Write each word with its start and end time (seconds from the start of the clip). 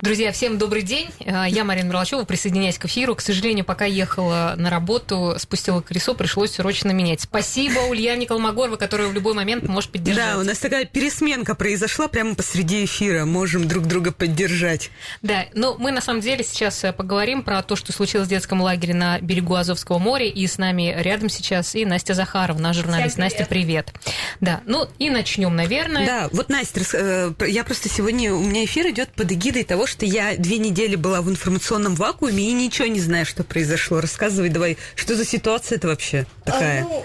Друзья, 0.00 0.30
всем 0.30 0.58
добрый 0.58 0.82
день. 0.82 1.08
Э, 1.18 1.46
я 1.48 1.64
Марина 1.64 1.88
Мерлачева, 1.88 2.22
присоединяюсь 2.22 2.78
к 2.78 2.84
эфиру. 2.84 3.16
К 3.16 3.20
сожалению, 3.20 3.64
пока 3.64 3.84
ехала 3.84 4.54
на 4.56 4.70
работу, 4.70 5.34
спустила 5.38 5.80
колесо, 5.80 6.14
пришлось 6.14 6.52
срочно 6.52 6.92
менять. 6.92 7.22
Спасибо 7.22 7.80
Ульяне 7.80 8.24
Колмогорова, 8.24 8.76
которая 8.76 9.08
в 9.08 9.12
любой 9.12 9.34
момент 9.34 9.66
может 9.66 9.90
поддержать. 9.90 10.34
Да, 10.34 10.38
у 10.38 10.44
нас 10.44 10.58
такая 10.58 10.84
пересменка 10.84 11.56
произошла 11.56 12.06
прямо 12.06 12.36
посреди 12.36 12.84
эфира. 12.84 13.24
Можем 13.24 13.66
друг 13.66 13.86
друга 13.86 14.12
поддержать. 14.12 14.90
Да, 15.22 15.46
но 15.54 15.74
мы 15.76 15.90
на 15.90 16.00
самом 16.00 16.20
деле 16.20 16.44
сейчас 16.44 16.84
э, 16.84 16.92
поговорим 16.92 17.42
про 17.42 17.60
то, 17.64 17.74
что 17.74 17.92
случилось 17.92 18.28
в 18.28 18.30
детском 18.30 18.60
лагере 18.60 18.94
на 18.94 19.18
берегу 19.18 19.56
Азовского 19.56 19.98
моря. 19.98 20.26
И 20.26 20.46
с 20.46 20.58
нами 20.58 20.94
рядом 20.96 21.28
сейчас 21.28 21.74
и 21.74 21.84
Настя 21.84 22.14
Захарова, 22.14 22.60
наш 22.60 22.76
журналист. 22.76 23.16
Всем 23.16 23.24
привет. 23.24 23.38
Настя, 23.38 23.46
привет. 23.50 23.92
Да, 24.40 24.60
ну 24.64 24.88
и 25.00 25.10
начнем, 25.10 25.56
наверное. 25.56 26.06
Да, 26.06 26.28
вот, 26.30 26.50
Настя, 26.50 26.82
э, 26.92 27.32
я 27.48 27.64
просто 27.64 27.88
сегодня, 27.88 28.32
у 28.32 28.44
меня 28.44 28.64
эфир 28.64 28.88
идет 28.90 29.08
под 29.08 29.32
эгидой 29.32 29.64
того, 29.64 29.87
что 29.88 30.06
я 30.06 30.36
две 30.36 30.58
недели 30.58 30.94
была 30.94 31.22
в 31.22 31.30
информационном 31.30 31.94
вакууме 31.94 32.48
и 32.48 32.52
ничего 32.52 32.86
не 32.86 33.00
знаю, 33.00 33.26
что 33.26 33.42
произошло. 33.42 34.00
Рассказывай 34.00 34.50
давай, 34.50 34.76
что 34.94 35.16
за 35.16 35.24
ситуация 35.24 35.76
это 35.76 35.88
вообще 35.88 36.26
такая? 36.44 36.82
А, 36.82 36.84
ну, 36.84 37.04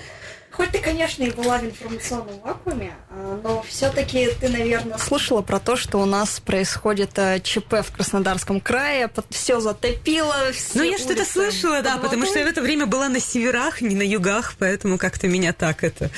Хоть 0.55 0.69
ты, 0.69 0.77
конечно, 0.77 1.23
и 1.23 1.31
была 1.31 1.57
в 1.57 1.65
информационном 1.65 2.39
вакууме, 2.41 2.93
а, 3.09 3.39
но 3.43 3.63
все-таки 3.67 4.29
ты, 4.39 4.49
наверное, 4.49 4.99
слышала 4.99 5.41
про 5.41 5.59
то, 5.59 5.75
что 5.75 5.97
у 5.97 6.05
нас 6.05 6.39
происходит 6.39 7.17
э, 7.17 7.39
ЧП 7.39 7.81
в 7.83 7.91
Краснодарском 7.91 8.61
крае, 8.61 9.09
все 9.31 9.59
затопило. 9.59 10.35
Все 10.53 10.77
ну, 10.77 10.83
я 10.83 10.99
что-то 10.99 11.25
слышала, 11.25 11.81
да, 11.81 11.97
потому 11.97 12.27
что 12.27 12.37
я 12.37 12.45
в 12.45 12.49
это 12.49 12.61
время 12.61 12.85
была 12.85 13.09
на 13.09 13.19
северах, 13.19 13.81
не 13.81 13.95
на 13.95 14.03
югах, 14.03 14.53
поэтому 14.59 14.99
как-то 14.99 15.27
меня 15.27 15.53
так 15.53 15.83
это 15.83 16.11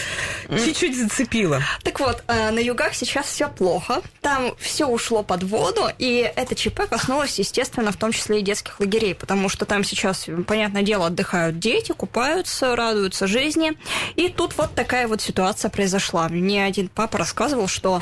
чуть-чуть 0.50 0.98
зацепило. 0.98 1.62
Так 1.84 2.02
вот, 2.02 2.22
э, 2.28 2.52
на 2.52 2.60
югах 2.60 2.94
сейчас 2.94 3.28
все 3.28 3.48
плохо, 3.48 4.02
там 4.20 4.54
все 4.60 4.86
ушло 4.86 5.24
под 5.24 5.44
воду, 5.44 5.88
и 5.98 6.30
это 6.36 6.56
ЧП 6.56 6.90
коснулось, 6.90 7.40
естественно, 7.40 7.94
в 7.94 7.98
том 7.98 8.12
числе 8.12 8.40
и 8.40 8.42
детских 8.42 8.82
лагерей, 8.82 9.16
потому 9.16 9.48
что 9.48 9.66
там 9.66 9.86
сейчас, 9.86 10.26
понятное 10.46 10.82
дело, 10.82 11.08
отдыхают 11.08 11.58
дети, 11.58 11.94
купаются, 11.94 12.76
радуются 12.76 13.28
жизни, 13.28 13.78
и 14.18 14.25
тут 14.30 14.58
вот 14.58 14.76
такая 14.76 15.08
вот 15.08 15.22
ситуация 15.22 15.70
произошла. 15.70 16.30
Мне 16.30 16.64
один 16.64 16.90
папа 16.90 17.18
рассказывал, 17.18 17.68
что 17.68 18.02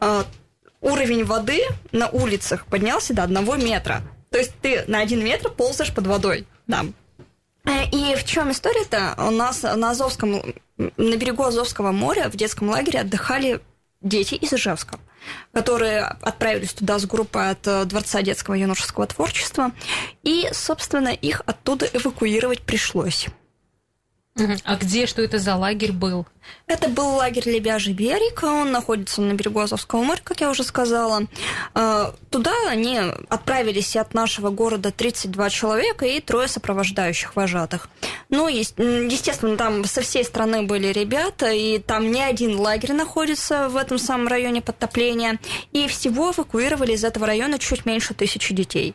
э, 0.00 0.24
уровень 0.80 1.24
воды 1.24 1.60
на 1.92 2.08
улицах 2.08 2.66
поднялся 2.66 3.14
до 3.14 3.22
одного 3.22 3.56
метра. 3.56 4.02
То 4.30 4.38
есть 4.38 4.52
ты 4.60 4.84
на 4.86 5.00
один 5.00 5.24
метр 5.24 5.50
ползаешь 5.50 5.94
под 5.94 6.06
водой. 6.06 6.46
Да. 6.66 6.84
Э, 7.64 7.84
и 7.90 8.14
в 8.16 8.24
чем 8.24 8.50
история-то? 8.50 9.14
У 9.18 9.30
нас 9.30 9.62
на 9.62 9.90
Азовском, 9.90 10.42
на 10.76 11.16
берегу 11.16 11.44
Азовского 11.44 11.92
моря 11.92 12.28
в 12.28 12.36
детском 12.36 12.70
лагере 12.70 13.00
отдыхали 13.00 13.60
дети 14.00 14.34
из 14.34 14.52
Ижевска, 14.52 14.98
которые 15.52 16.02
отправились 16.02 16.72
туда 16.72 16.98
с 16.98 17.06
группой 17.06 17.50
от 17.50 17.66
э, 17.66 17.84
Дворца 17.84 18.22
детского 18.22 18.54
юношеского 18.54 19.06
творчества, 19.06 19.72
и, 20.22 20.48
собственно, 20.52 21.08
их 21.08 21.42
оттуда 21.46 21.86
эвакуировать 21.92 22.62
пришлось. 22.62 23.28
А 24.64 24.76
где, 24.76 25.06
что 25.06 25.20
это 25.20 25.38
за 25.38 25.56
лагерь 25.56 25.92
был? 25.92 26.26
Это 26.66 26.88
был 26.88 27.16
лагерь 27.16 27.50
Лебяжий 27.50 27.92
берег, 27.92 28.42
он 28.42 28.72
находится 28.72 29.20
на 29.20 29.34
берегу 29.34 29.60
Азовского 29.60 30.02
моря, 30.02 30.20
как 30.24 30.40
я 30.40 30.48
уже 30.48 30.64
сказала. 30.64 31.26
А, 31.74 32.14
туда 32.30 32.52
они 32.68 32.98
отправились 33.28 33.94
от 33.94 34.14
нашего 34.14 34.48
города 34.48 34.90
32 34.90 35.50
человека 35.50 36.06
и 36.06 36.20
трое 36.20 36.48
сопровождающих 36.48 37.36
вожатых. 37.36 37.90
Ну, 38.30 38.48
естественно, 38.48 39.56
там 39.58 39.84
со 39.84 40.00
всей 40.00 40.24
страны 40.24 40.62
были 40.62 40.88
ребята, 40.88 41.50
и 41.52 41.78
там 41.78 42.10
не 42.10 42.22
один 42.22 42.58
лагерь 42.58 42.94
находится 42.94 43.68
в 43.68 43.76
этом 43.76 43.98
самом 43.98 44.28
районе 44.28 44.62
подтопления, 44.62 45.38
и 45.72 45.86
всего 45.88 46.32
эвакуировали 46.32 46.92
из 46.92 47.04
этого 47.04 47.26
района 47.26 47.58
чуть 47.58 47.84
меньше 47.84 48.14
тысячи 48.14 48.54
детей. 48.54 48.94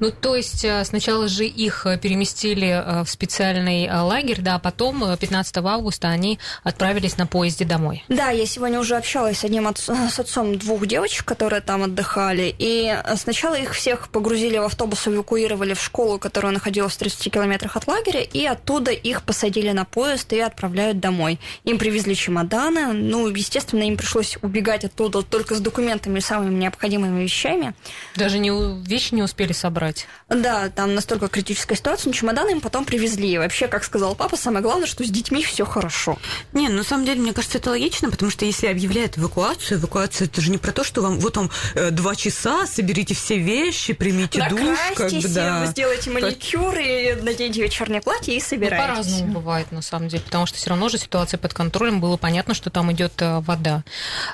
Ну, 0.00 0.10
то 0.10 0.34
есть 0.34 0.64
э, 0.64 0.84
сначала 0.84 1.28
же 1.28 1.44
их 1.44 1.84
э, 1.84 1.98
переместили 1.98 2.68
э, 2.68 3.04
в 3.04 3.10
специальный 3.10 3.90
лагерь, 3.90 4.40
да, 4.40 4.54
а 4.54 4.58
потом 4.58 5.16
15 5.16 5.58
августа 5.58 6.08
они 6.08 6.38
отправились 6.62 7.18
на 7.18 7.26
поезде 7.26 7.66
домой. 7.66 8.04
Да, 8.08 8.30
я 8.30 8.46
сегодня 8.46 8.80
уже 8.80 8.96
общалась 8.96 9.38
с 9.38 9.44
одним 9.44 9.66
от, 9.66 9.78
с 9.78 10.18
отцом 10.18 10.58
двух 10.58 10.86
девочек, 10.86 11.26
которые 11.26 11.60
там 11.60 11.82
отдыхали, 11.82 12.54
и 12.58 12.96
сначала 13.16 13.54
их 13.54 13.74
всех 13.74 14.08
погрузили 14.08 14.56
в 14.56 14.62
автобус, 14.62 15.06
эвакуировали 15.06 15.74
в 15.74 15.82
школу, 15.82 16.18
которая 16.18 16.52
находилась 16.52 16.94
в 16.94 16.98
30 16.98 17.32
километрах 17.32 17.76
от 17.76 17.86
лагеря, 17.86 18.22
и 18.22 18.46
оттуда 18.46 18.92
их 18.92 19.22
посадили 19.22 19.72
на 19.72 19.84
поезд 19.84 20.32
и 20.32 20.40
отправляют 20.40 21.00
домой. 21.00 21.38
Им 21.64 21.78
привезли 21.78 22.16
чемоданы, 22.16 22.92
ну, 22.92 23.28
естественно, 23.28 23.82
им 23.82 23.98
пришлось 23.98 24.38
убегать 24.40 24.84
оттуда 24.84 25.22
только 25.22 25.54
с 25.54 25.60
документами 25.60 26.18
и 26.18 26.22
самыми 26.22 26.54
необходимыми 26.54 27.22
вещами. 27.22 27.74
Даже 28.16 28.38
не, 28.38 28.50
вещи 28.86 29.14
не 29.14 29.22
успели 29.22 29.33
успели 29.34 29.52
собрать. 29.52 30.06
Да, 30.28 30.68
там 30.68 30.94
настолько 30.94 31.26
критическая 31.26 31.74
ситуация, 31.74 32.08
но 32.08 32.14
чемоданы 32.14 32.52
им 32.52 32.60
потом 32.60 32.84
привезли. 32.84 33.32
И 33.32 33.38
вообще, 33.38 33.66
как 33.66 33.82
сказал 33.82 34.14
папа, 34.14 34.36
самое 34.36 34.62
главное, 34.62 34.86
что 34.86 35.02
с 35.02 35.10
детьми 35.10 35.42
все 35.42 35.66
хорошо. 35.66 36.18
Не, 36.52 36.68
ну, 36.68 36.76
на 36.76 36.84
самом 36.84 37.04
деле, 37.04 37.20
мне 37.20 37.32
кажется, 37.32 37.58
это 37.58 37.70
логично, 37.70 38.10
потому 38.10 38.30
что 38.30 38.44
если 38.44 38.68
объявляют 38.68 39.18
эвакуацию, 39.18 39.78
эвакуация 39.78 40.26
это 40.26 40.40
же 40.40 40.52
не 40.52 40.58
про 40.58 40.70
то, 40.70 40.84
что 40.84 41.02
вам 41.02 41.18
вот 41.18 41.36
вам 41.36 41.50
э, 41.74 41.90
два 41.90 42.14
часа, 42.14 42.64
соберите 42.66 43.14
все 43.14 43.38
вещи, 43.38 43.92
примите 43.92 44.46
душ, 44.48 44.78
как 44.94 45.10
бы, 45.10 45.28
да. 45.28 45.66
сделайте 45.66 46.10
маникюр 46.10 46.78
и 46.78 47.14
наденьте 47.20 47.62
вечернее 47.62 48.02
платье 48.02 48.36
и 48.36 48.40
собирайтесь. 48.40 48.86
Ну, 48.86 48.94
по-разному 48.94 49.32
бывает, 49.32 49.72
на 49.72 49.82
самом 49.82 50.06
деле, 50.06 50.22
потому 50.22 50.46
что 50.46 50.58
все 50.58 50.70
равно 50.70 50.88
же 50.88 50.98
ситуация 50.98 51.38
под 51.38 51.52
контролем, 51.54 52.00
было 52.00 52.16
понятно, 52.16 52.54
что 52.54 52.70
там 52.70 52.92
идет 52.92 53.14
э, 53.20 53.40
вода. 53.40 53.82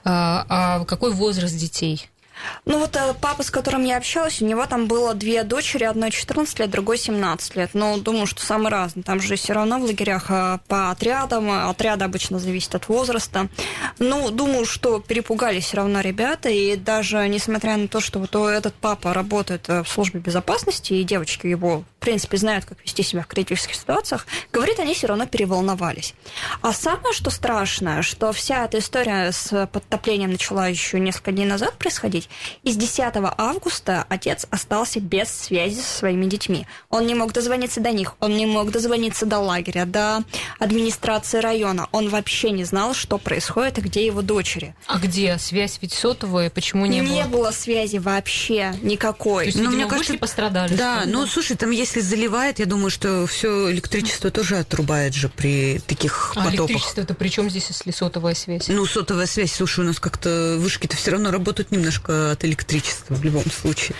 А, 0.04 0.44
а 0.50 0.84
какой 0.84 1.12
возраст 1.12 1.56
детей? 1.56 2.09
Ну 2.64 2.78
вот 2.78 2.96
э, 2.96 3.14
папа, 3.20 3.42
с 3.42 3.50
которым 3.50 3.84
я 3.84 3.96
общалась, 3.96 4.42
у 4.42 4.46
него 4.46 4.66
там 4.66 4.86
было 4.86 5.14
две 5.14 5.44
дочери, 5.44 5.84
одной 5.84 6.10
14 6.10 6.58
лет, 6.58 6.70
другой 6.70 6.98
17 6.98 7.56
лет. 7.56 7.70
Но 7.74 7.98
думаю, 7.98 8.26
что 8.26 8.42
самые 8.42 8.70
разные. 8.70 9.02
Там 9.02 9.20
же 9.20 9.36
все 9.36 9.52
равно 9.52 9.78
в 9.78 9.84
лагерях 9.84 10.30
э, 10.30 10.58
по 10.68 10.90
отрядам, 10.90 11.50
отряды 11.68 12.04
обычно 12.04 12.38
зависят 12.38 12.74
от 12.74 12.88
возраста. 12.88 13.48
Ну, 13.98 14.30
думаю, 14.30 14.64
что 14.64 15.00
перепугались 15.00 15.64
все 15.64 15.78
равно 15.78 16.00
ребята, 16.00 16.48
и 16.48 16.76
даже 16.76 17.26
несмотря 17.28 17.76
на 17.76 17.88
то, 17.88 18.00
что 18.00 18.18
вот 18.18 18.34
этот 18.34 18.74
папа 18.74 19.14
работает 19.14 19.68
э, 19.68 19.82
в 19.82 19.88
службе 19.88 20.20
безопасности, 20.20 20.94
и 20.94 21.04
девочки 21.04 21.46
его, 21.46 21.84
в 22.00 22.02
принципе, 22.02 22.38
знают, 22.38 22.64
как 22.64 22.82
вести 22.82 23.02
себя 23.02 23.20
в 23.20 23.26
критических 23.26 23.74
ситуациях, 23.74 24.26
говорит, 24.54 24.80
они 24.80 24.94
все 24.94 25.08
равно 25.08 25.26
переволновались. 25.26 26.14
А 26.62 26.72
самое, 26.72 27.12
что 27.12 27.28
страшное, 27.28 28.00
что 28.00 28.32
вся 28.32 28.64
эта 28.64 28.78
история 28.78 29.32
с 29.32 29.66
подтоплением 29.66 30.32
начала 30.32 30.66
еще 30.66 30.98
несколько 30.98 31.32
дней 31.32 31.44
назад 31.44 31.76
происходить, 31.76 32.30
и 32.62 32.72
с 32.72 32.76
10 32.76 33.04
августа 33.36 34.06
отец 34.08 34.46
остался 34.48 34.98
без 34.98 35.28
связи 35.28 35.78
со 35.78 35.98
своими 35.98 36.24
детьми. 36.24 36.66
Он 36.88 37.06
не 37.06 37.14
мог 37.14 37.34
дозвониться 37.34 37.80
до 37.80 37.90
них, 37.90 38.14
он 38.18 38.34
не 38.34 38.46
мог 38.46 38.70
дозвониться 38.70 39.26
до 39.26 39.38
лагеря, 39.38 39.84
до 39.84 40.24
администрации 40.58 41.40
района. 41.40 41.86
Он 41.92 42.08
вообще 42.08 42.50
не 42.50 42.64
знал, 42.64 42.94
что 42.94 43.18
происходит 43.18 43.76
и 43.76 43.82
где 43.82 44.06
его 44.06 44.22
дочери. 44.22 44.74
А 44.86 44.98
где? 44.98 45.36
Связь 45.36 45.78
ведь 45.82 45.92
сотовая, 45.92 46.48
почему 46.48 46.86
не, 46.86 47.00
не 47.00 47.02
было? 47.02 47.14
Не 47.14 47.24
было 47.24 47.50
связи 47.50 47.98
вообще 47.98 48.72
никакой. 48.80 49.44
То 49.44 49.58
есть, 49.58 49.60
ну, 49.60 49.70
мне 49.70 49.84
кажется, 49.84 50.14
пострадали. 50.14 50.74
Да, 50.74 51.02
ну, 51.04 51.26
слушай, 51.26 51.58
там 51.58 51.70
если 51.90 52.08
заливает, 52.08 52.60
я 52.60 52.66
думаю, 52.66 52.88
что 52.88 53.26
все 53.26 53.70
электричество 53.70 54.30
тоже 54.30 54.58
отрубает 54.58 55.12
же 55.12 55.28
при 55.28 55.80
таких 55.80 56.32
а, 56.36 56.44
потоках. 56.44 56.70
электричество-то 56.70 57.14
при 57.14 57.28
чем 57.28 57.50
здесь, 57.50 57.66
если 57.68 57.90
сотовая 57.90 58.34
связь? 58.34 58.68
Ну, 58.68 58.86
сотовая 58.86 59.26
связь, 59.26 59.52
слушай, 59.52 59.80
у 59.80 59.88
нас 59.88 59.98
как-то 59.98 60.56
вышки-то 60.58 60.96
все 60.96 61.10
равно 61.10 61.32
работают 61.32 61.72
немножко 61.72 62.30
от 62.30 62.44
электричества 62.44 63.14
в 63.14 63.24
любом 63.24 63.44
случае. 63.50 63.96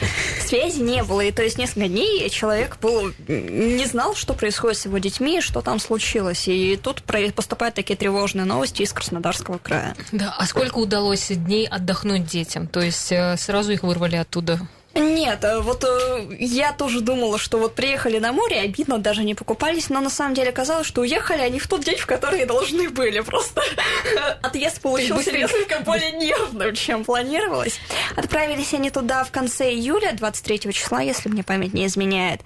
Связи 0.46 0.78
не 0.80 1.02
было, 1.02 1.20
и 1.22 1.32
то 1.32 1.42
есть 1.42 1.58
несколько 1.58 1.88
дней 1.88 2.30
человек 2.30 2.78
был, 2.80 3.12
не 3.26 3.86
знал, 3.86 4.14
что 4.14 4.34
происходит 4.34 4.78
с 4.78 4.84
его 4.84 4.98
детьми, 4.98 5.40
что 5.40 5.60
там 5.60 5.80
случилось. 5.80 6.46
И 6.46 6.78
тут 6.80 7.02
поступают 7.02 7.74
такие 7.74 7.96
тревожные 7.96 8.44
новости 8.44 8.82
из 8.82 8.92
Краснодарского 8.92 9.58
края. 9.58 9.96
Да, 10.12 10.34
а 10.38 10.46
сколько 10.46 10.78
удалось 10.78 11.26
дней 11.28 11.66
отдохнуть 11.66 12.26
детям? 12.26 12.68
То 12.68 12.80
есть 12.80 13.10
э, 13.10 13.36
сразу 13.36 13.72
их 13.72 13.82
вырвали 13.82 14.16
оттуда? 14.16 14.60
Нет, 14.94 15.44
э, 15.44 15.60
вот 15.60 15.84
э, 15.84 16.26
я 16.40 16.72
тоже 16.72 17.00
думала, 17.00 17.38
что 17.38 17.58
вот 17.58 17.74
приехали 17.76 18.18
на 18.18 18.32
море, 18.32 18.60
обидно, 18.60 18.98
даже 18.98 19.22
не 19.22 19.36
покупались, 19.36 19.88
но 19.88 20.00
на 20.00 20.10
самом 20.10 20.34
деле 20.34 20.50
оказалось, 20.50 20.86
что 20.86 21.02
уехали 21.02 21.42
они 21.42 21.60
в 21.60 21.68
тот 21.68 21.84
день, 21.84 21.96
в 21.96 22.06
который 22.06 22.44
должны 22.44 22.90
были. 22.90 23.20
Просто 23.20 23.62
отъезд 24.42 24.80
получился 24.80 25.30
несколько 25.30 25.80
более 25.80 26.10
нервным, 26.12 26.74
чем 26.74 27.04
планировалось. 27.04 27.78
Отправились 28.16 28.74
они 28.74 28.90
туда 28.90 29.22
в 29.22 29.30
конце 29.30 29.70
июля, 29.70 30.12
23 30.12 30.72
числа, 30.72 31.00
если 31.00 31.28
мне 31.28 31.44
память 31.44 31.72
не 31.72 31.86
изменяет. 31.86 32.40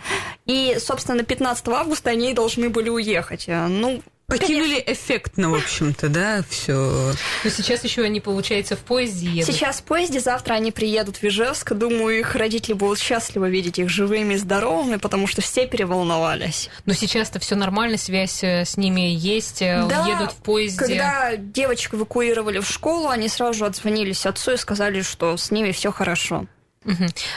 И, 0.44 0.76
собственно, 0.78 1.22
15 1.22 1.66
августа 1.68 2.10
они 2.10 2.34
должны 2.34 2.68
были 2.68 2.90
уехать. 2.90 3.44
Э, 3.48 3.68
ну, 3.68 4.02
Покинули 4.26 4.82
эффектно, 4.86 5.50
в 5.50 5.54
общем-то, 5.54 6.08
да, 6.08 6.42
все. 6.48 7.12
Но 7.44 7.50
сейчас 7.50 7.84
еще 7.84 8.02
они, 8.02 8.20
получается, 8.20 8.74
в 8.74 8.80
поезде 8.80 9.28
едут. 9.28 9.54
Сейчас 9.54 9.80
в 9.80 9.82
поезде, 9.82 10.18
завтра 10.18 10.54
они 10.54 10.72
приедут 10.72 11.18
в 11.18 11.24
Ижевск. 11.24 11.74
Думаю, 11.74 12.20
их 12.20 12.34
родители 12.34 12.72
будут 12.72 12.98
счастливы 12.98 13.50
видеть 13.50 13.78
их 13.78 13.90
живыми 13.90 14.34
и 14.34 14.36
здоровыми, 14.38 14.96
потому 14.96 15.26
что 15.26 15.42
все 15.42 15.66
переволновались. 15.66 16.70
Но 16.86 16.94
сейчас-то 16.94 17.38
все 17.38 17.54
нормально, 17.54 17.98
связь 17.98 18.42
э, 18.42 18.64
с 18.64 18.78
ними 18.78 19.14
есть, 19.14 19.60
э, 19.60 19.84
Да, 19.88 20.06
едут 20.06 20.32
в 20.32 20.36
поезде. 20.36 20.78
Когда 20.78 21.36
девочек 21.36 21.94
эвакуировали 21.94 22.60
в 22.60 22.66
школу, 22.66 23.08
они 23.08 23.28
сразу 23.28 23.58
же 23.58 23.66
отзвонились 23.66 24.24
отцу 24.24 24.52
и 24.52 24.56
сказали, 24.56 25.02
что 25.02 25.36
с 25.36 25.50
ними 25.50 25.72
все 25.72 25.92
хорошо. 25.92 26.46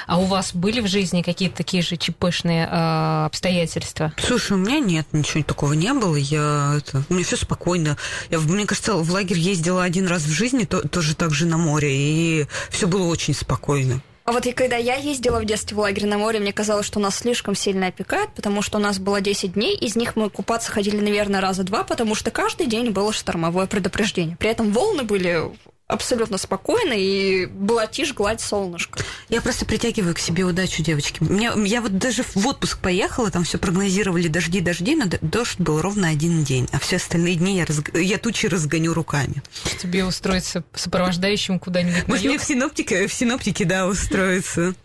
А 0.07 0.19
у 0.19 0.25
вас 0.25 0.53
были 0.53 0.81
в 0.81 0.87
жизни 0.87 1.21
какие-то 1.21 1.57
такие 1.57 1.81
же 1.83 1.97
чепышные 1.97 2.67
э, 2.69 3.25
обстоятельства? 3.25 4.13
Слушай, 4.17 4.53
у 4.53 4.57
меня 4.57 4.79
нет, 4.79 5.07
ничего 5.11 5.43
такого 5.43 5.73
не 5.73 5.93
было. 5.93 6.15
Я 6.15 6.75
это, 6.77 7.03
у 7.09 7.13
меня 7.13 7.23
все 7.23 7.37
спокойно. 7.37 7.97
Я, 8.29 8.39
мне 8.39 8.65
кажется, 8.65 8.93
в 8.93 9.11
лагерь 9.11 9.39
ездила 9.39 9.83
один 9.83 10.07
раз 10.07 10.23
в 10.23 10.31
жизни, 10.31 10.65
то- 10.65 10.87
тоже 10.87 11.15
так 11.15 11.31
же 11.33 11.45
на 11.45 11.57
море, 11.57 11.89
и 11.91 12.47
все 12.69 12.87
было 12.87 13.07
очень 13.07 13.33
спокойно. 13.33 14.01
А 14.25 14.33
вот 14.33 14.45
и 14.45 14.51
когда 14.51 14.75
я 14.75 14.95
ездила 14.95 15.39
в 15.39 15.45
детстве 15.45 15.77
в 15.77 15.79
лагерь 15.79 16.05
на 16.05 16.17
море, 16.17 16.39
мне 16.41 16.51
казалось, 16.51 16.85
что 16.85 16.99
нас 16.99 17.15
слишком 17.15 17.55
сильно 17.55 17.87
опекают, 17.87 18.33
потому 18.33 18.61
что 18.61 18.77
у 18.77 18.81
нас 18.81 18.99
было 18.99 19.21
10 19.21 19.53
дней, 19.53 19.73
из 19.77 19.95
них 19.95 20.17
мы 20.17 20.29
купаться 20.29 20.69
ходили, 20.69 20.99
наверное, 20.99 21.39
раза 21.39 21.63
два, 21.63 21.83
потому 21.85 22.13
что 22.13 22.29
каждый 22.29 22.67
день 22.67 22.89
было 22.91 23.13
штормовое 23.13 23.67
предупреждение. 23.67 24.35
При 24.35 24.49
этом 24.49 24.73
волны 24.73 25.03
были 25.03 25.49
абсолютно 25.87 26.37
спокойны, 26.37 26.95
и 26.97 27.45
была 27.45 27.87
тишь, 27.87 28.13
гладь, 28.13 28.41
солнышко. 28.41 28.99
Я 29.29 29.41
просто 29.41 29.65
притягиваю 29.65 30.13
к 30.13 30.19
себе 30.19 30.43
удачу, 30.43 30.83
девочки. 30.83 31.23
Мне, 31.23 31.51
я 31.65 31.81
вот 31.81 31.97
даже 31.97 32.23
в 32.23 32.45
отпуск 32.45 32.79
поехала, 32.79 33.31
там 33.31 33.43
все 33.45 33.57
прогнозировали 33.57 34.27
дожди, 34.27 34.59
дожди, 34.59 34.95
но 34.95 35.05
дождь 35.21 35.59
был 35.59 35.81
ровно 35.81 36.09
один 36.09 36.43
день, 36.43 36.67
а 36.73 36.79
все 36.79 36.97
остальные 36.97 37.35
дни 37.35 37.57
я, 37.57 37.63
разг- 37.63 37.97
я 37.99 38.17
тучи 38.17 38.47
разгоню 38.47 38.93
руками. 38.93 39.41
Тебе 39.81 40.03
устроиться 40.03 40.63
сопровождающим 40.73 41.57
куда-нибудь 41.59 42.07
Может, 42.07 42.25
мне 42.25 42.37
в 42.37 42.43
синоптике, 42.43 43.07
в 43.07 43.13
синоптике, 43.13 43.63
да, 43.63 43.87
устроиться. 43.87 44.75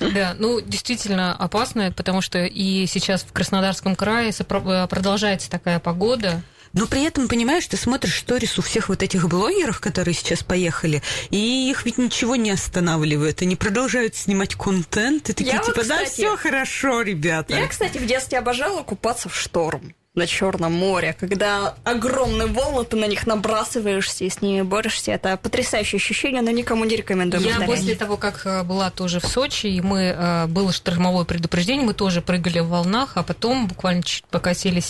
Да, 0.00 0.34
ну, 0.38 0.60
действительно 0.60 1.36
опасно, 1.36 1.92
потому 1.92 2.20
что 2.20 2.44
и 2.44 2.86
сейчас 2.86 3.22
в 3.22 3.32
Краснодарском 3.32 3.94
крае 3.94 4.30
э, 4.30 4.86
продолжается 4.88 5.50
такая 5.50 5.78
погода. 5.78 6.42
Но 6.72 6.86
при 6.86 7.04
этом, 7.04 7.28
понимаешь, 7.28 7.66
ты 7.66 7.76
смотришь 7.76 8.18
сторис 8.20 8.58
у 8.58 8.62
всех 8.62 8.88
вот 8.88 9.02
этих 9.02 9.28
блогеров, 9.28 9.80
которые 9.80 10.14
сейчас 10.14 10.42
поехали, 10.42 11.02
и 11.30 11.70
их 11.70 11.84
ведь 11.84 11.98
ничего 11.98 12.36
не 12.36 12.50
останавливает. 12.50 13.42
Они 13.42 13.56
продолжают 13.56 14.16
снимать 14.16 14.54
контент, 14.54 15.30
и 15.30 15.32
такие 15.32 15.52
Я 15.52 15.58
вот, 15.58 15.66
типа, 15.66 15.86
да, 15.86 16.04
кстати, 16.04 16.12
все 16.12 16.36
хорошо, 16.36 17.02
ребята. 17.02 17.54
Я, 17.54 17.66
кстати, 17.66 17.98
в 17.98 18.06
детстве 18.06 18.38
обожала 18.38 18.82
купаться 18.82 19.28
в 19.28 19.36
шторм 19.36 19.94
на 20.18 20.26
Черном 20.26 20.72
море, 20.74 21.16
когда 21.18 21.74
огромные 21.84 22.46
волны, 22.48 22.84
ты 22.84 22.96
на 22.96 23.06
них 23.06 23.26
набрасываешься 23.26 24.24
и 24.24 24.30
с 24.30 24.42
ними 24.42 24.62
борешься. 24.62 25.12
Это 25.12 25.36
потрясающее 25.36 25.98
ощущение, 25.98 26.42
но 26.42 26.50
никому 26.50 26.84
не 26.84 26.96
рекомендую 26.96 27.42
Я 27.42 27.50
повторять. 27.56 27.76
после 27.80 27.94
того, 27.94 28.16
как 28.16 28.42
э, 28.44 28.62
была 28.64 28.90
тоже 28.90 29.20
в 29.20 29.26
Сочи, 29.26 29.66
и 29.66 29.80
мы 29.80 30.14
э, 30.16 30.46
было 30.46 30.72
штормовое 30.72 31.24
предупреждение, 31.24 31.84
мы 31.86 31.94
тоже 31.94 32.20
прыгали 32.20 32.60
в 32.60 32.68
волнах, 32.68 33.12
а 33.16 33.22
потом 33.22 33.66
буквально 33.68 34.02
чуть 34.02 34.24
пока 34.30 34.54
сели 34.54 34.82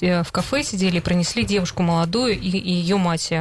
э, 0.00 0.22
в 0.22 0.32
кафе, 0.32 0.62
сидели, 0.62 1.00
пронесли 1.00 1.44
девушку 1.44 1.82
молодую 1.82 2.34
и, 2.38 2.48
и 2.48 2.72
ее 2.72 2.96
мать. 2.96 3.32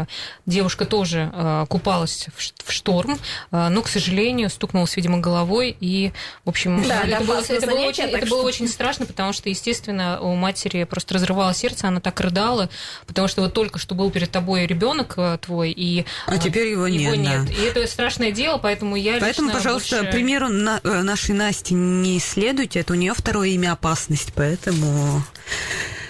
Девушка 0.45 0.85
тоже 0.85 1.31
купалась 1.69 2.27
в, 2.35 2.67
в 2.67 2.71
шторм, 2.71 3.17
но, 3.51 3.81
к 3.81 3.87
сожалению, 3.87 4.49
стукнулась, 4.49 4.95
видимо, 4.95 5.19
головой, 5.19 5.75
и, 5.79 6.11
в 6.45 6.49
общем, 6.49 6.83
Да, 6.87 7.01
это, 7.01 7.07
это 7.15 7.23
было, 7.25 7.39
это 7.41 7.47
было 7.53 7.59
занятие, 7.61 7.87
очень, 8.03 8.11
так 8.11 8.21
это 8.21 8.29
было 8.29 8.39
что- 8.41 8.47
очень 8.47 8.67
страшно, 8.67 9.05
потому 9.05 9.33
что, 9.33 9.49
естественно, 9.49 10.19
у 10.21 10.35
матери 10.35 10.83
просто 10.83 11.13
разрывало 11.23 11.53
сердце, 11.53 11.87
она 11.87 11.99
так 11.99 12.19
рыдала, 12.19 12.69
потому 13.07 13.27
что 13.27 13.41
вот 13.41 13.53
только 13.53 13.79
что 13.79 13.95
был 13.95 14.11
перед 14.11 14.29
тобой 14.31 14.65
ребенок 14.65 15.17
твой, 15.41 15.71
и 15.71 16.05
А 16.27 16.35
э, 16.35 16.39
теперь 16.39 16.67
его 16.67 16.87
нет, 16.87 17.45
да. 17.45 17.51
И 17.53 17.61
это 17.65 17.85
страшное 17.87 18.31
дело, 18.31 18.57
поэтому 18.57 18.95
я 18.95 19.19
Поэтому, 19.19 19.47
лично 19.49 19.59
пожалуйста, 19.59 19.97
больше- 19.97 20.11
примеру 20.11 20.49
на- 20.49 20.79
э, 20.83 21.01
нашей 21.01 21.33
Насти 21.35 21.73
не 21.73 22.19
следуйте. 22.19 22.79
Это 22.81 22.93
у 22.93 22.95
нее 22.95 23.13
второе 23.13 23.49
имя 23.49 23.73
опасность, 23.73 24.33
поэтому... 24.33 25.23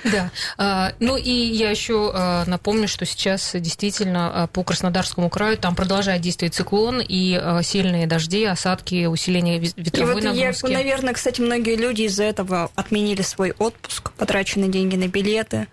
Да. 0.04 0.32
А, 0.58 0.92
Ну 1.00 1.18
и 1.18 1.30
я 1.32 1.70
еще 1.70 2.12
а, 2.14 2.44
напомню, 2.46 2.88
что 2.88 3.06
сейчас 3.06 3.52
действительно 3.54 4.44
а, 4.44 4.48
по 4.48 4.64
Краснодарскому 4.64 5.30
краю 5.30 5.58
там 5.58 5.76
продолжает 5.76 6.22
действовать 6.22 6.54
циклон 6.56 7.02
и 7.02 7.42
сильные 7.64 8.08
дожди, 8.08 8.44
осадки, 8.46 9.06
усиление 9.06 9.60
ве- 9.60 9.74
И 9.76 9.82
ветровой 9.84 10.14
вот 10.16 10.24
я, 10.24 10.30
нагрузки. 10.34 10.72
наверное, 10.72 11.14
кстати, 11.14 11.42
многие 11.42 11.76
люди 11.76 12.04
из-за 12.04 12.24
этого 12.24 12.70
отменили 12.76 13.22
свой 13.22 13.52
отпуск, 13.58 14.12
потраченные 14.12 14.70
деньги 14.70 14.96
на 14.96 15.08
билеты. 15.08 15.68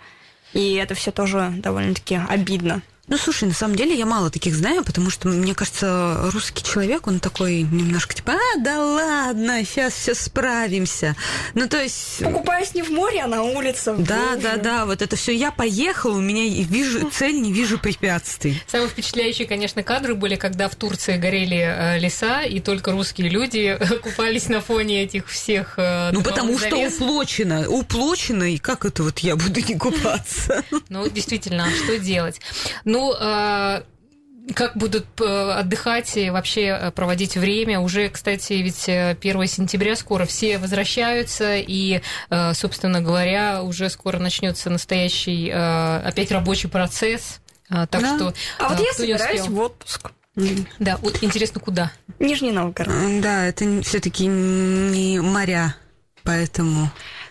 И 0.53 0.75
это 0.75 0.95
все 0.95 1.13
тоже 1.13 1.53
довольно-таки 1.57 2.21
обидно. 2.29 2.83
Ну, 3.11 3.17
слушай, 3.19 3.45
на 3.49 3.55
самом 3.55 3.75
деле 3.75 3.95
я 3.99 4.07
мало 4.07 4.31
таких 4.31 4.55
знаю, 4.55 4.85
потому 4.85 5.11
что, 5.11 5.27
мне 5.29 5.53
кажется, 5.53 6.31
русский 6.33 6.63
человек, 6.63 7.09
он 7.09 7.19
такой 7.19 7.63
немножко 7.63 8.15
типа, 8.15 8.35
а, 8.35 8.59
да 8.61 8.79
ладно, 8.81 9.65
сейчас 9.65 9.95
все 9.95 10.15
справимся. 10.15 11.17
Ну, 11.55 11.69
то 11.69 11.83
есть... 11.83 12.21
Покупаюсь 12.21 12.73
не 12.73 12.83
в 12.83 12.91
море, 12.91 13.21
а 13.23 13.27
на 13.27 13.43
улице. 13.43 13.95
Да, 13.99 14.37
да, 14.37 14.57
да, 14.59 14.87
вот 14.87 15.03
это 15.03 15.17
все. 15.17 15.35
Я 15.35 15.51
поехала, 15.51 16.19
у 16.19 16.21
меня 16.21 16.45
вижу 16.65 17.11
цель, 17.11 17.41
не 17.41 17.53
вижу 17.53 17.81
препятствий. 17.81 18.63
Самые 18.69 18.89
впечатляющие, 18.89 19.49
конечно, 19.49 19.83
кадры 19.83 20.15
были, 20.15 20.37
когда 20.37 20.69
в 20.69 20.77
Турции 20.77 21.17
горели 21.17 21.59
э, 21.59 21.99
леса, 21.99 22.43
и 22.43 22.61
только 22.61 22.93
русские 22.93 23.29
люди 23.29 23.77
э, 23.77 23.87
купались 24.03 24.49
на 24.49 24.61
фоне 24.61 25.03
этих 25.03 25.29
всех... 25.29 25.75
э, 25.79 26.11
Ну, 26.13 26.23
потому 26.23 26.57
что 26.59 26.77
уплочено. 26.77 27.69
Уплочено, 27.69 28.45
и 28.45 28.59
как 28.59 28.85
это 28.85 29.03
вот 29.03 29.19
я 29.19 29.35
буду 29.35 29.59
не 29.61 29.77
купаться? 29.77 30.63
Ну, 30.89 31.09
действительно, 31.09 31.65
а 31.67 31.71
что 31.71 31.99
делать? 31.99 32.41
Ну, 32.85 33.00
э, 33.19 33.83
как 34.55 34.77
будут 34.77 35.07
э, 35.21 35.53
отдыхать 35.53 36.17
и 36.17 36.31
вообще 36.31 36.63
э, 36.63 36.91
проводить 36.91 37.37
время. 37.37 37.81
Уже, 37.81 38.09
кстати, 38.09 38.55
ведь 38.55 38.89
э, 38.89 39.17
1 39.21 39.47
сентября 39.47 39.97
скоро 39.97 40.25
все 40.25 40.59
возвращаются, 40.59 41.57
и, 41.57 42.01
собственно 42.55 43.01
говоря, 43.01 43.63
уже 43.63 43.89
скоро 43.91 44.19
начнется 44.19 44.71
настоящий 44.71 45.51
опять 45.51 46.31
рабочий 46.31 46.69
процесс. 46.69 47.41
А, 47.69 47.87
Так 47.87 48.03
Да. 48.03 48.17
что 48.17 48.35
А 48.59 48.69
вот 48.69 48.81
я 48.81 48.93
собираюсь 48.93 49.47
в 49.47 49.59
отпуск. 49.59 50.11
Да, 50.79 50.97
вот 50.99 51.23
интересно, 51.23 51.61
куда? 51.61 51.93
Нижний 52.19 52.53
Новгород. 52.53 53.21
Да, 53.21 53.47
это 53.47 53.83
все-таки 53.83 54.27
не 54.27 55.21
моря, 55.21 55.75
поэтому... 56.23 56.91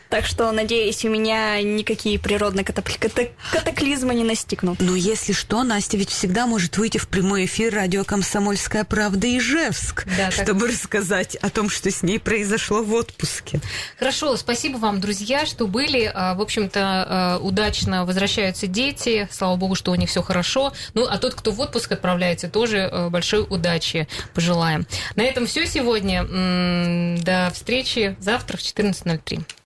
Так 0.10 0.26
что, 0.26 0.52
надеюсь, 0.52 1.06
у 1.06 1.10
меня 1.10 1.62
никакие 1.62 2.18
природные 2.18 2.64
катапли- 2.66 2.98
ката- 2.98 3.30
катаклизмы 3.52 4.16
не 4.16 4.24
настигнут. 4.24 4.80
Но 4.80 4.96
если 4.96 5.34
что, 5.34 5.62
Настя 5.64 5.98
ведь 5.98 6.10
всегда 6.10 6.48
может 6.48 6.78
выйти 6.78 6.98
в 6.98 7.08
прямой 7.08 7.46
эфир 7.46 7.72
радио 7.76 8.04
«Комсомольская 8.04 8.86
правда» 8.86 9.28
Ижевск, 9.38 10.06
Да, 10.18 10.32
так. 10.32 10.34
чтобы 10.34 10.68
рассказать 10.68 11.36
о 11.36 11.52
том, 11.52 11.70
что 11.70 11.92
с 11.92 12.02
ней 12.02 12.18
произошло 12.20 12.82
в 12.82 12.92
отпуске. 12.94 13.60
Хорошо, 14.00 14.36
спасибо 14.36 14.78
вам, 14.78 15.00
друзья, 15.00 15.46
что 15.46 15.68
были. 15.68 16.12
А, 16.12 16.34
В 16.34 16.42
общем-то, 16.42 16.80
а, 16.82 17.38
удачно 17.39 18.04
возвращаются 18.06 18.66
дети. 18.66 19.28
Слава 19.32 19.58
богу, 19.58 19.75
что 19.75 19.92
у 19.92 19.96
них 19.96 20.10
все 20.10 20.24
хорошо. 20.24 20.74
Ну, 20.96 21.06
а 21.08 21.20
тот, 21.20 21.36
кто 21.36 21.51
в 21.51 21.60
отпуск 21.60 21.92
отправляется, 21.92 22.50
тоже 22.50 22.89
а, 22.92 23.10
большой 23.12 23.46
удачи 23.48 24.08
пожелаем. 24.34 24.88
На 25.16 25.22
этом 25.22 25.46
все 25.46 25.68
сегодня. 25.68 26.24
До 27.24 27.51
встречи 27.54 28.16
завтра 28.20 28.58
в 28.58 28.62
14.03. 28.62 29.44